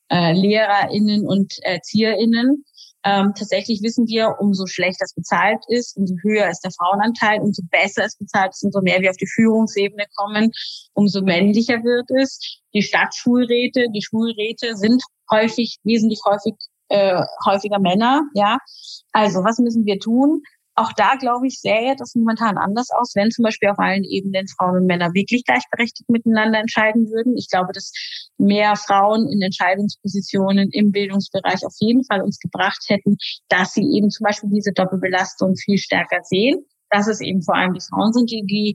[0.09, 2.65] äh, LehrerInnen und ErzieherInnen.
[3.05, 7.63] Ähm, tatsächlich wissen wir, umso schlechter es bezahlt ist, umso höher ist der Frauenanteil, umso
[7.71, 10.51] besser es bezahlt ist, umso mehr wir auf die Führungsebene kommen,
[10.95, 12.41] umso männlicher wird es.
[12.75, 16.55] Die Stadtschulräte, die Schulräte sind häufig, wesentlich häufig,
[16.89, 18.59] äh, häufiger Männer, ja.
[19.13, 20.43] Also, was müssen wir tun?
[20.79, 24.47] Auch da, glaube ich, sähe das momentan anders aus, wenn zum Beispiel auf allen Ebenen
[24.47, 27.35] Frauen und Männer wirklich gleichberechtigt miteinander entscheiden würden.
[27.39, 27.93] Ich glaube, dass
[28.37, 33.17] mehr Frauen in Entscheidungspositionen im Bildungsbereich auf jeden Fall uns gebracht hätten,
[33.49, 37.73] dass sie eben zum Beispiel diese Doppelbelastung viel stärker sehen, dass es eben vor allem
[37.73, 38.75] die Frauen sind, die, die,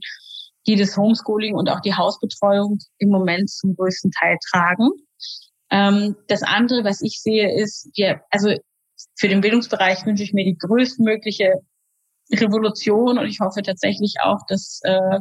[0.66, 4.90] die das Homeschooling und auch die Hausbetreuung im Moment zum größten Teil tragen.
[5.70, 8.52] Ähm, das andere, was ich sehe, ist, wir, also
[9.14, 11.62] für den Bildungsbereich wünsche ich mir die größtmögliche
[12.32, 15.18] Revolution und ich hoffe tatsächlich auch, dass äh,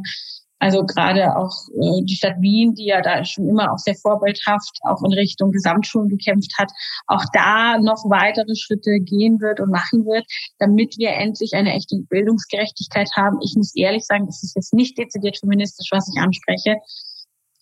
[0.62, 4.78] also gerade auch äh, die Stadt Wien, die ja da schon immer auch sehr vorbildhaft
[4.84, 6.72] auch in Richtung Gesamtschulen gekämpft hat,
[7.08, 10.24] auch da noch weitere Schritte gehen wird und machen wird,
[10.60, 13.40] damit wir endlich eine echte Bildungsgerechtigkeit haben.
[13.44, 16.76] Ich muss ehrlich sagen, das ist jetzt nicht dezidiert feministisch, was ich anspreche,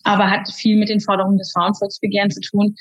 [0.04, 2.74] aber hat viel mit den Forderungen des Frauenvolksbegehren zu tun.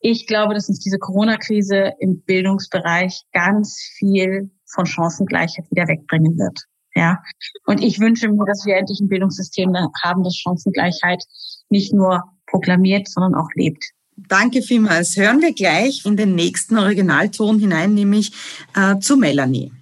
[0.00, 6.60] Ich glaube, dass uns diese Corona-Krise im Bildungsbereich ganz viel von Chancengleichheit wieder wegbringen wird.
[6.94, 7.22] Ja.
[7.66, 11.22] Und ich wünsche mir, dass wir endlich ein Bildungssystem haben, das Chancengleichheit
[11.68, 13.84] nicht nur proklamiert, sondern auch lebt.
[14.16, 15.16] Danke vielmals.
[15.16, 18.32] Hören wir gleich in den nächsten Originalton hinein, nämlich
[18.74, 19.72] äh, zu Melanie.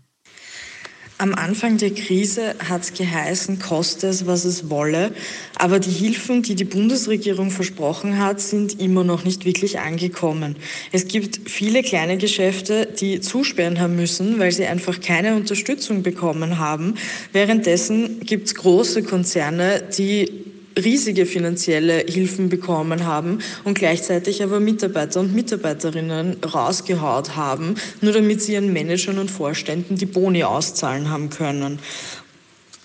[1.24, 5.10] Am Anfang der Krise hat es geheißen, koste es, was es wolle.
[5.54, 10.56] Aber die Hilfen, die die Bundesregierung versprochen hat, sind immer noch nicht wirklich angekommen.
[10.92, 16.58] Es gibt viele kleine Geschäfte, die zusperren haben müssen, weil sie einfach keine Unterstützung bekommen
[16.58, 16.96] haben.
[17.32, 20.44] Währenddessen gibt es große Konzerne, die
[20.76, 28.42] riesige finanzielle Hilfen bekommen haben und gleichzeitig aber Mitarbeiter und Mitarbeiterinnen rausgehaut haben, nur damit
[28.42, 31.78] sie ihren Managern und Vorständen die Boni auszahlen haben können.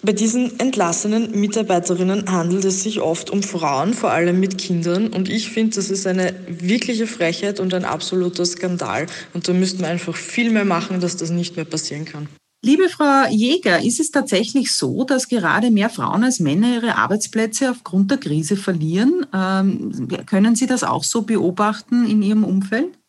[0.01, 5.07] Bei diesen entlassenen Mitarbeiterinnen handelt es sich oft um Frauen, vor allem mit Kindern.
[5.07, 9.07] Und ich finde, das ist eine wirkliche Frechheit und ein absoluter Skandal.
[9.33, 12.29] Und da müssten wir einfach viel mehr machen, dass das nicht mehr passieren kann.
[12.62, 17.72] Liebe Frau Jäger, ist es tatsächlich so, dass gerade mehr Frauen als Männer ihre Arbeitsplätze
[17.72, 19.26] aufgrund der Krise verlieren?
[19.34, 22.99] Ähm, können Sie das auch so beobachten in Ihrem Umfeld?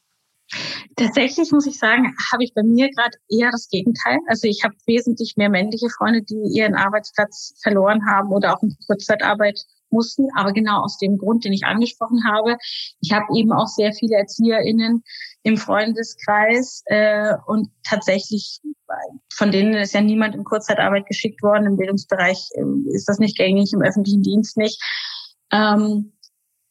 [0.95, 4.19] Tatsächlich muss ich sagen, habe ich bei mir gerade eher das Gegenteil.
[4.29, 8.77] Also ich habe wesentlich mehr männliche Freunde, die ihren Arbeitsplatz verloren haben oder auch in
[8.87, 12.57] Kurzzeitarbeit mussten, aber genau aus dem Grund, den ich angesprochen habe.
[13.01, 15.03] Ich habe eben auch sehr viele ErzieherInnen
[15.43, 18.61] im Freundeskreis äh, und tatsächlich
[19.35, 21.67] von denen ist ja niemand in Kurzzeitarbeit geschickt worden.
[21.67, 24.81] Im Bildungsbereich äh, ist das nicht gängig, im öffentlichen Dienst nicht.
[25.53, 26.13] Ähm,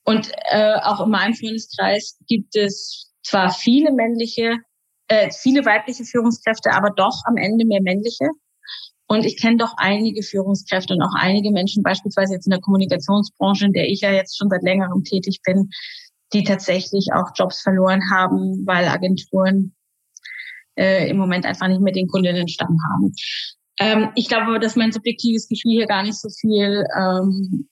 [0.05, 4.57] und äh, auch in meinem Freundeskreis gibt es zwar viele männliche,
[5.07, 8.27] äh, viele weibliche Führungskräfte, aber doch am Ende mehr männliche.
[9.07, 13.65] Und ich kenne doch einige Führungskräfte und auch einige Menschen, beispielsweise jetzt in der Kommunikationsbranche,
[13.65, 15.69] in der ich ja jetzt schon seit längerem tätig bin,
[16.33, 19.75] die tatsächlich auch Jobs verloren haben, weil Agenturen
[20.77, 23.13] äh, im Moment einfach nicht mehr den Kundinnenstamm haben.
[23.79, 27.69] Ähm, ich glaube dass mein subjektives Gefühl hier gar nicht so viel ähm,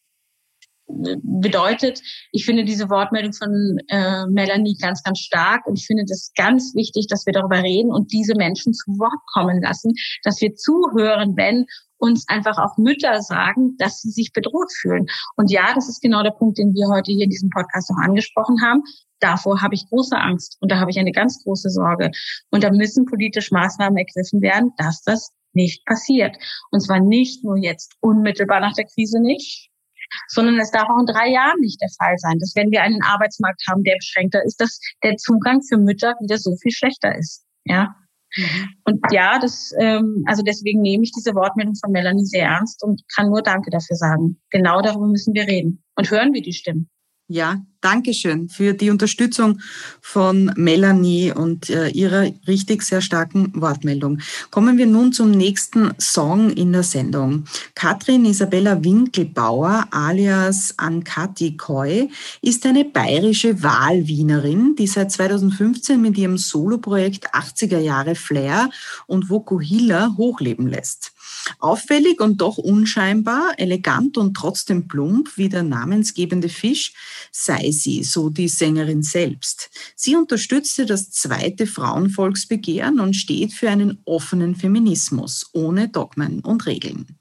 [0.88, 2.02] bedeutet.
[2.32, 6.74] Ich finde diese Wortmeldung von äh, Melanie ganz, ganz stark und ich finde das ganz
[6.76, 9.94] wichtig, dass wir darüber reden und diese Menschen zu Wort kommen lassen,
[10.24, 11.66] dass wir zuhören, wenn
[11.98, 15.08] uns einfach auch Mütter sagen, dass sie sich bedroht fühlen.
[15.36, 18.04] Und ja, das ist genau der Punkt, den wir heute hier in diesem Podcast auch
[18.04, 18.84] angesprochen haben.
[19.20, 22.12] Davor habe ich große Angst und da habe ich eine ganz große Sorge.
[22.52, 26.38] Und da müssen politisch Maßnahmen ergriffen werden, dass das nicht passiert.
[26.72, 29.70] Und zwar nicht nur jetzt unmittelbar nach der Krise nicht,
[30.28, 33.02] sondern es darf auch in drei Jahren nicht der Fall sein, dass wenn wir einen
[33.02, 37.44] Arbeitsmarkt haben, der beschränkter ist, dass der Zugang für Mütter wieder so viel schlechter ist.
[37.66, 37.96] Ja.
[38.36, 38.70] Mhm.
[38.84, 43.02] Und ja, das, ähm, also deswegen nehme ich diese Wortmeldung von Melanie sehr ernst und
[43.16, 44.40] kann nur Danke dafür sagen.
[44.50, 46.90] Genau darüber müssen wir reden und hören wir die Stimmen.
[47.30, 49.60] Ja, Dankeschön für die Unterstützung
[50.02, 54.20] von Melanie und äh, ihrer richtig sehr starken Wortmeldung.
[54.50, 57.44] Kommen wir nun zum nächsten Song in der Sendung.
[57.76, 62.08] Katrin Isabella Winkelbauer alias Ankati Koi
[62.42, 68.70] ist eine bayerische Wahlwienerin, die seit 2015 mit ihrem Soloprojekt 80er Jahre Flair
[69.06, 71.12] und Vokuhila hochleben lässt.
[71.60, 76.94] Auffällig und doch unscheinbar, elegant und trotzdem plump wie der namensgebende Fisch
[77.32, 79.70] sei sie, so die Sängerin selbst.
[79.96, 87.18] Sie unterstützte das zweite Frauenvolksbegehren und steht für einen offenen Feminismus ohne Dogmen und Regeln.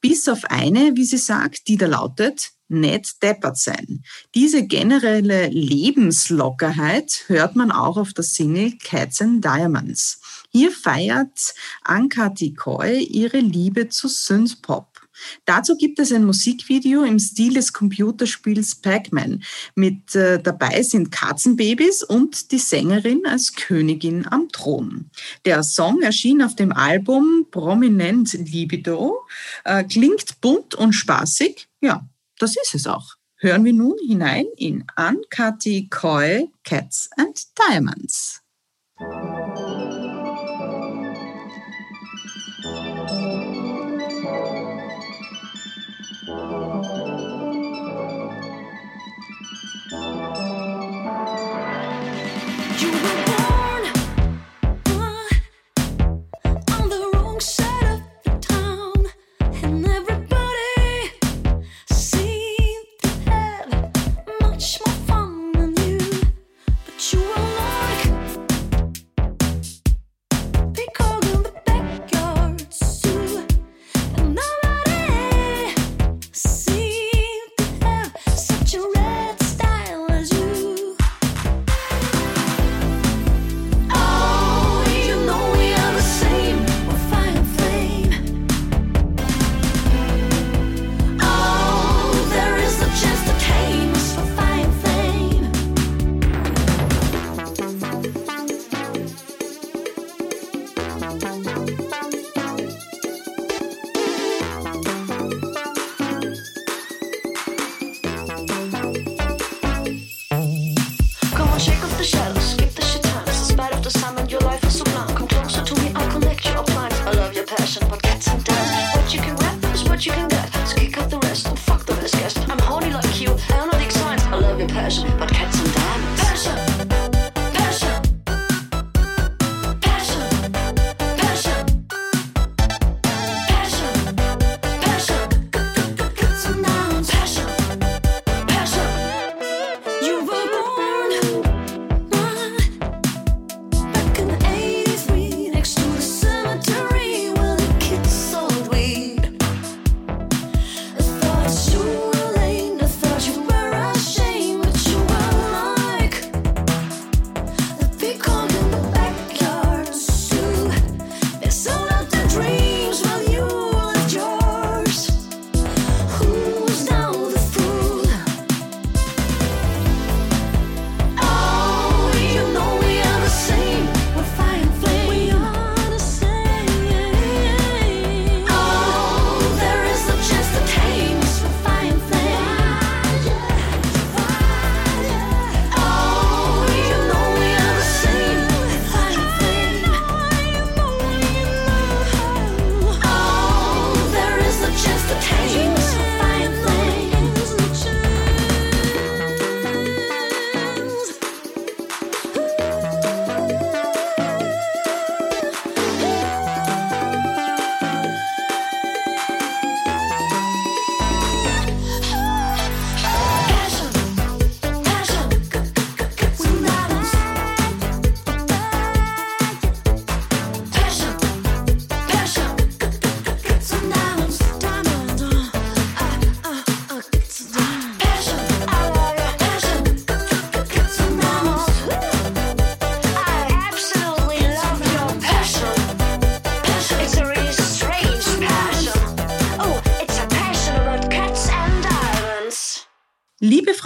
[0.00, 4.02] Bis auf eine, wie sie sagt, die da lautet, nicht deppert sein.
[4.34, 10.20] Diese generelle Lebenslockerheit hört man auch auf der Single Cats and Diamonds.
[10.50, 14.98] Hier feiert Anka Tikoy ihre Liebe zu Synthpop.
[15.44, 19.42] Dazu gibt es ein Musikvideo im Stil des Computerspiels Pac-Man.
[19.74, 25.10] Mit äh, dabei sind Katzenbabys und die Sängerin als Königin am Thron.
[25.44, 29.26] Der Song erschien auf dem Album Prominent Libido,
[29.64, 31.68] äh, klingt bunt und spaßig.
[31.80, 33.16] Ja, das ist es auch.
[33.36, 38.42] Hören wir nun hinein in Ankati Koi Cats and Diamonds.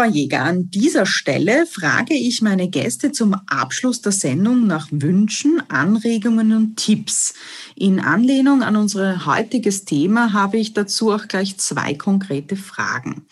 [0.02, 5.62] Frau Jäger, an dieser Stelle frage ich meine Gäste zum Abschluss der Sendung nach Wünschen,
[5.68, 7.34] Anregungen und Tipps.
[7.76, 13.26] In Anlehnung an unser heutiges Thema habe ich dazu auch gleich zwei konkrete Fragen.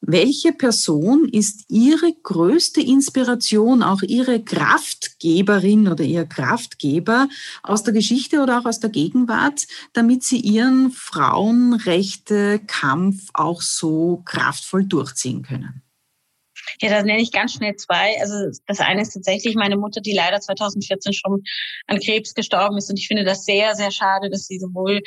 [0.00, 7.28] Welche Person ist Ihre größte Inspiration, auch Ihre Kraftgeberin oder Ihr Kraftgeber
[7.62, 14.86] aus der Geschichte oder auch aus der Gegenwart, damit Sie Ihren Frauenrechte-Kampf auch so kraftvoll
[14.86, 15.84] durchziehen können?
[16.80, 18.18] Ja, da nenne ich ganz schnell zwei.
[18.20, 18.34] Also
[18.66, 21.42] das eine ist tatsächlich meine Mutter, die leider 2014 schon
[21.86, 22.90] an Krebs gestorben ist.
[22.90, 25.00] Und ich finde das sehr, sehr schade, dass sie sowohl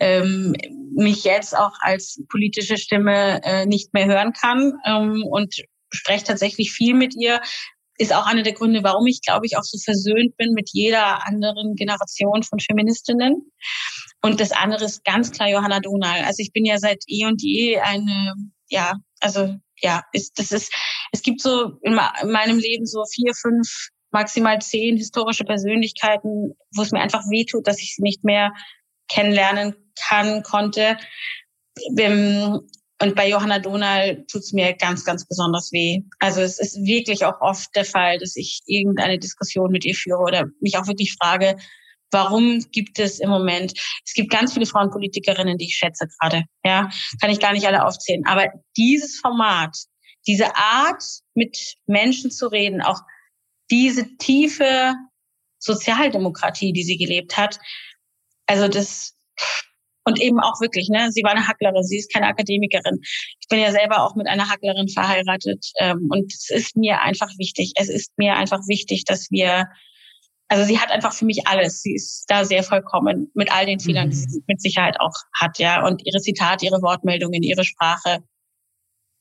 [0.00, 0.54] ähm,
[0.94, 5.54] mich jetzt auch als politische Stimme äh, nicht mehr hören kann ähm, und
[5.90, 7.40] spreche tatsächlich viel mit ihr.
[7.96, 11.26] Ist auch einer der Gründe, warum ich, glaube ich, auch so versöhnt bin mit jeder
[11.26, 13.50] anderen Generation von Feministinnen.
[14.20, 16.22] Und das andere ist ganz klar Johanna Donal.
[16.24, 18.34] Also ich bin ja seit eh und je eine,
[18.68, 20.72] ja, also ja, ist, das ist,
[21.14, 26.82] es gibt so in, in meinem Leben so vier, fünf, maximal zehn historische Persönlichkeiten, wo
[26.82, 28.52] es mir einfach wehtut, dass ich sie nicht mehr
[29.08, 29.76] kennenlernen
[30.08, 30.96] kann, konnte.
[31.86, 36.02] Und bei Johanna Donal tut es mir ganz, ganz besonders weh.
[36.18, 40.20] Also es ist wirklich auch oft der Fall, dass ich irgendeine Diskussion mit ihr führe
[40.20, 41.56] oder mich auch wirklich frage,
[42.10, 43.72] warum gibt es im Moment,
[44.04, 46.88] es gibt ganz viele Frauenpolitikerinnen, die ich schätze gerade, ja,
[47.20, 48.22] kann ich gar nicht alle aufzählen.
[48.26, 49.76] Aber dieses Format,
[50.26, 51.02] diese Art,
[51.34, 53.00] mit Menschen zu reden, auch
[53.70, 54.94] diese tiefe
[55.58, 57.58] Sozialdemokratie, die sie gelebt hat,
[58.46, 59.16] also das,
[60.04, 63.00] und eben auch wirklich, ne, sie war eine Hacklerin, sie ist keine Akademikerin.
[63.40, 65.64] Ich bin ja selber auch mit einer Hacklerin verheiratet.
[65.80, 67.72] Ähm, und es ist mir einfach wichtig.
[67.76, 69.66] Es ist mir einfach wichtig, dass wir,
[70.48, 71.80] also sie hat einfach für mich alles.
[71.80, 74.10] Sie ist da sehr vollkommen mit all den Fehlern, mhm.
[74.10, 75.86] die sie mit Sicherheit auch hat, ja.
[75.86, 78.22] Und ihre Zitate, ihre Wortmeldungen, ihre Sprache.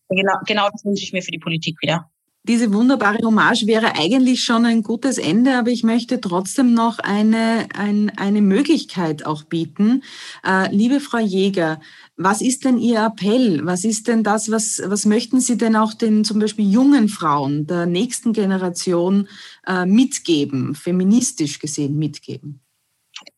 [0.10, 2.10] Genau, genau das wünsche ich mir für die Politik wieder.
[2.45, 7.70] Diese wunderbare Hommage wäre eigentlich schon ein gutes Ende, aber ich möchte trotzdem noch eine,
[7.74, 10.04] ein, eine Möglichkeit auch bieten.
[10.45, 11.80] Äh, liebe Frau Jäger,
[12.18, 13.66] was ist denn Ihr Appell?
[13.66, 17.66] Was ist denn das, was, was möchten Sie denn auch den zum Beispiel jungen Frauen
[17.66, 19.30] der nächsten Generation
[19.66, 22.60] äh, mitgeben, feministisch gesehen mitgeben?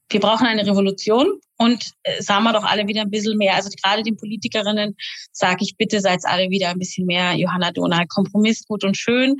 [0.09, 1.27] Wir brauchen eine Revolution
[1.57, 3.55] und äh, sagen wir doch alle wieder ein bisschen mehr.
[3.55, 4.95] Also gerade den Politikerinnen
[5.31, 8.09] sage ich, bitte seid alle wieder ein bisschen mehr Johanna Donald.
[8.09, 9.37] Kompromiss gut und schön.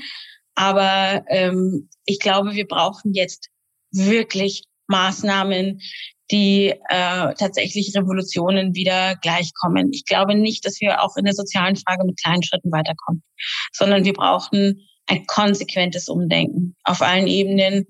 [0.55, 3.49] Aber ähm, ich glaube, wir brauchen jetzt
[3.91, 5.81] wirklich Maßnahmen,
[6.31, 9.91] die äh, tatsächlich Revolutionen wieder gleichkommen.
[9.91, 13.23] Ich glaube nicht, dass wir auch in der sozialen Frage mit kleinen Schritten weiterkommen,
[13.73, 17.85] sondern wir brauchen ein konsequentes Umdenken auf allen Ebenen.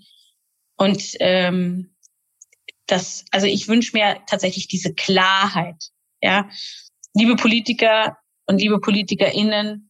[0.77, 1.94] Und ähm,
[2.87, 5.91] das, also ich wünsche mir tatsächlich diese Klarheit.
[6.21, 6.49] Ja,
[7.13, 8.17] liebe Politiker
[8.47, 9.89] und liebe PolitikerInnen,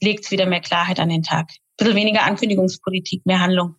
[0.00, 1.50] legt wieder mehr Klarheit an den Tag.
[1.50, 3.76] Ein bisschen weniger Ankündigungspolitik, mehr Handlung.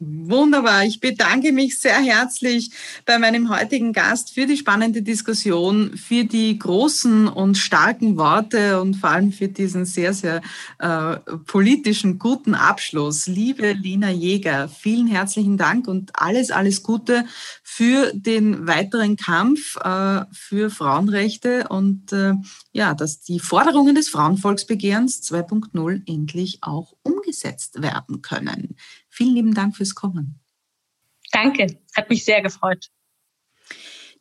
[0.00, 0.84] Wunderbar.
[0.84, 2.70] Ich bedanke mich sehr herzlich
[3.04, 8.94] bei meinem heutigen Gast für die spannende Diskussion, für die großen und starken Worte und
[8.94, 10.40] vor allem für diesen sehr, sehr
[10.78, 13.26] äh, politischen guten Abschluss.
[13.26, 17.24] Liebe Lina Jäger, vielen herzlichen Dank und alles, alles Gute
[17.64, 22.34] für den weiteren Kampf äh, für Frauenrechte und äh,
[22.70, 28.76] ja, dass die Forderungen des Frauenvolksbegehrens 2.0 endlich auch umgesetzt werden können.
[29.18, 30.38] Vielen lieben Dank fürs Kommen.
[31.32, 32.88] Danke, hat mich sehr gefreut.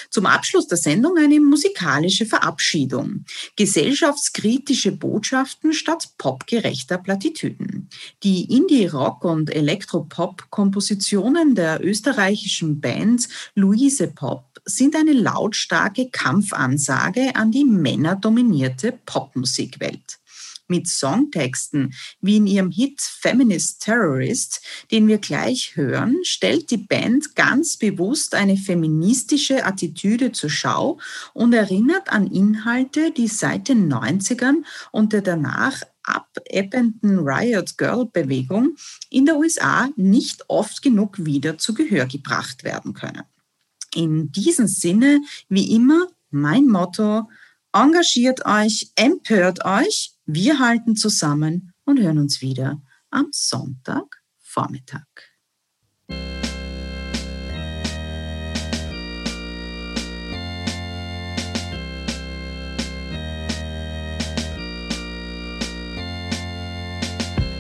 [0.10, 3.26] Zum Abschluss der Sendung eine musikalische Verabschiedung.
[3.56, 7.90] Gesellschaftskritische Botschaften statt popgerechter Plattitüden.
[8.24, 17.66] Die Indie-Rock- und Elektropop-Kompositionen der österreichischen Bands Luise Pop sind eine lautstarke Kampfansage an die
[17.66, 20.20] männerdominierte Popmusikwelt
[20.68, 24.62] mit Songtexten, wie in ihrem Hit Feminist Terrorist,
[24.92, 31.00] den wir gleich hören, stellt die Band ganz bewusst eine feministische Attitüde zur Schau
[31.34, 38.76] und erinnert an Inhalte, die seit den 90ern und der danach abebbenden Riot Girl Bewegung
[39.10, 43.24] in der USA nicht oft genug wieder zu Gehör gebracht werden können.
[43.94, 47.30] In diesem Sinne, wie immer, mein Motto,
[47.72, 55.06] engagiert euch, empört euch wir halten zusammen und hören uns wieder am Sonntagvormittag.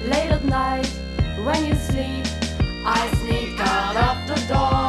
[0.07, 0.89] Late at night,
[1.45, 2.25] when you sleep,
[2.83, 4.84] I sneak out of the door.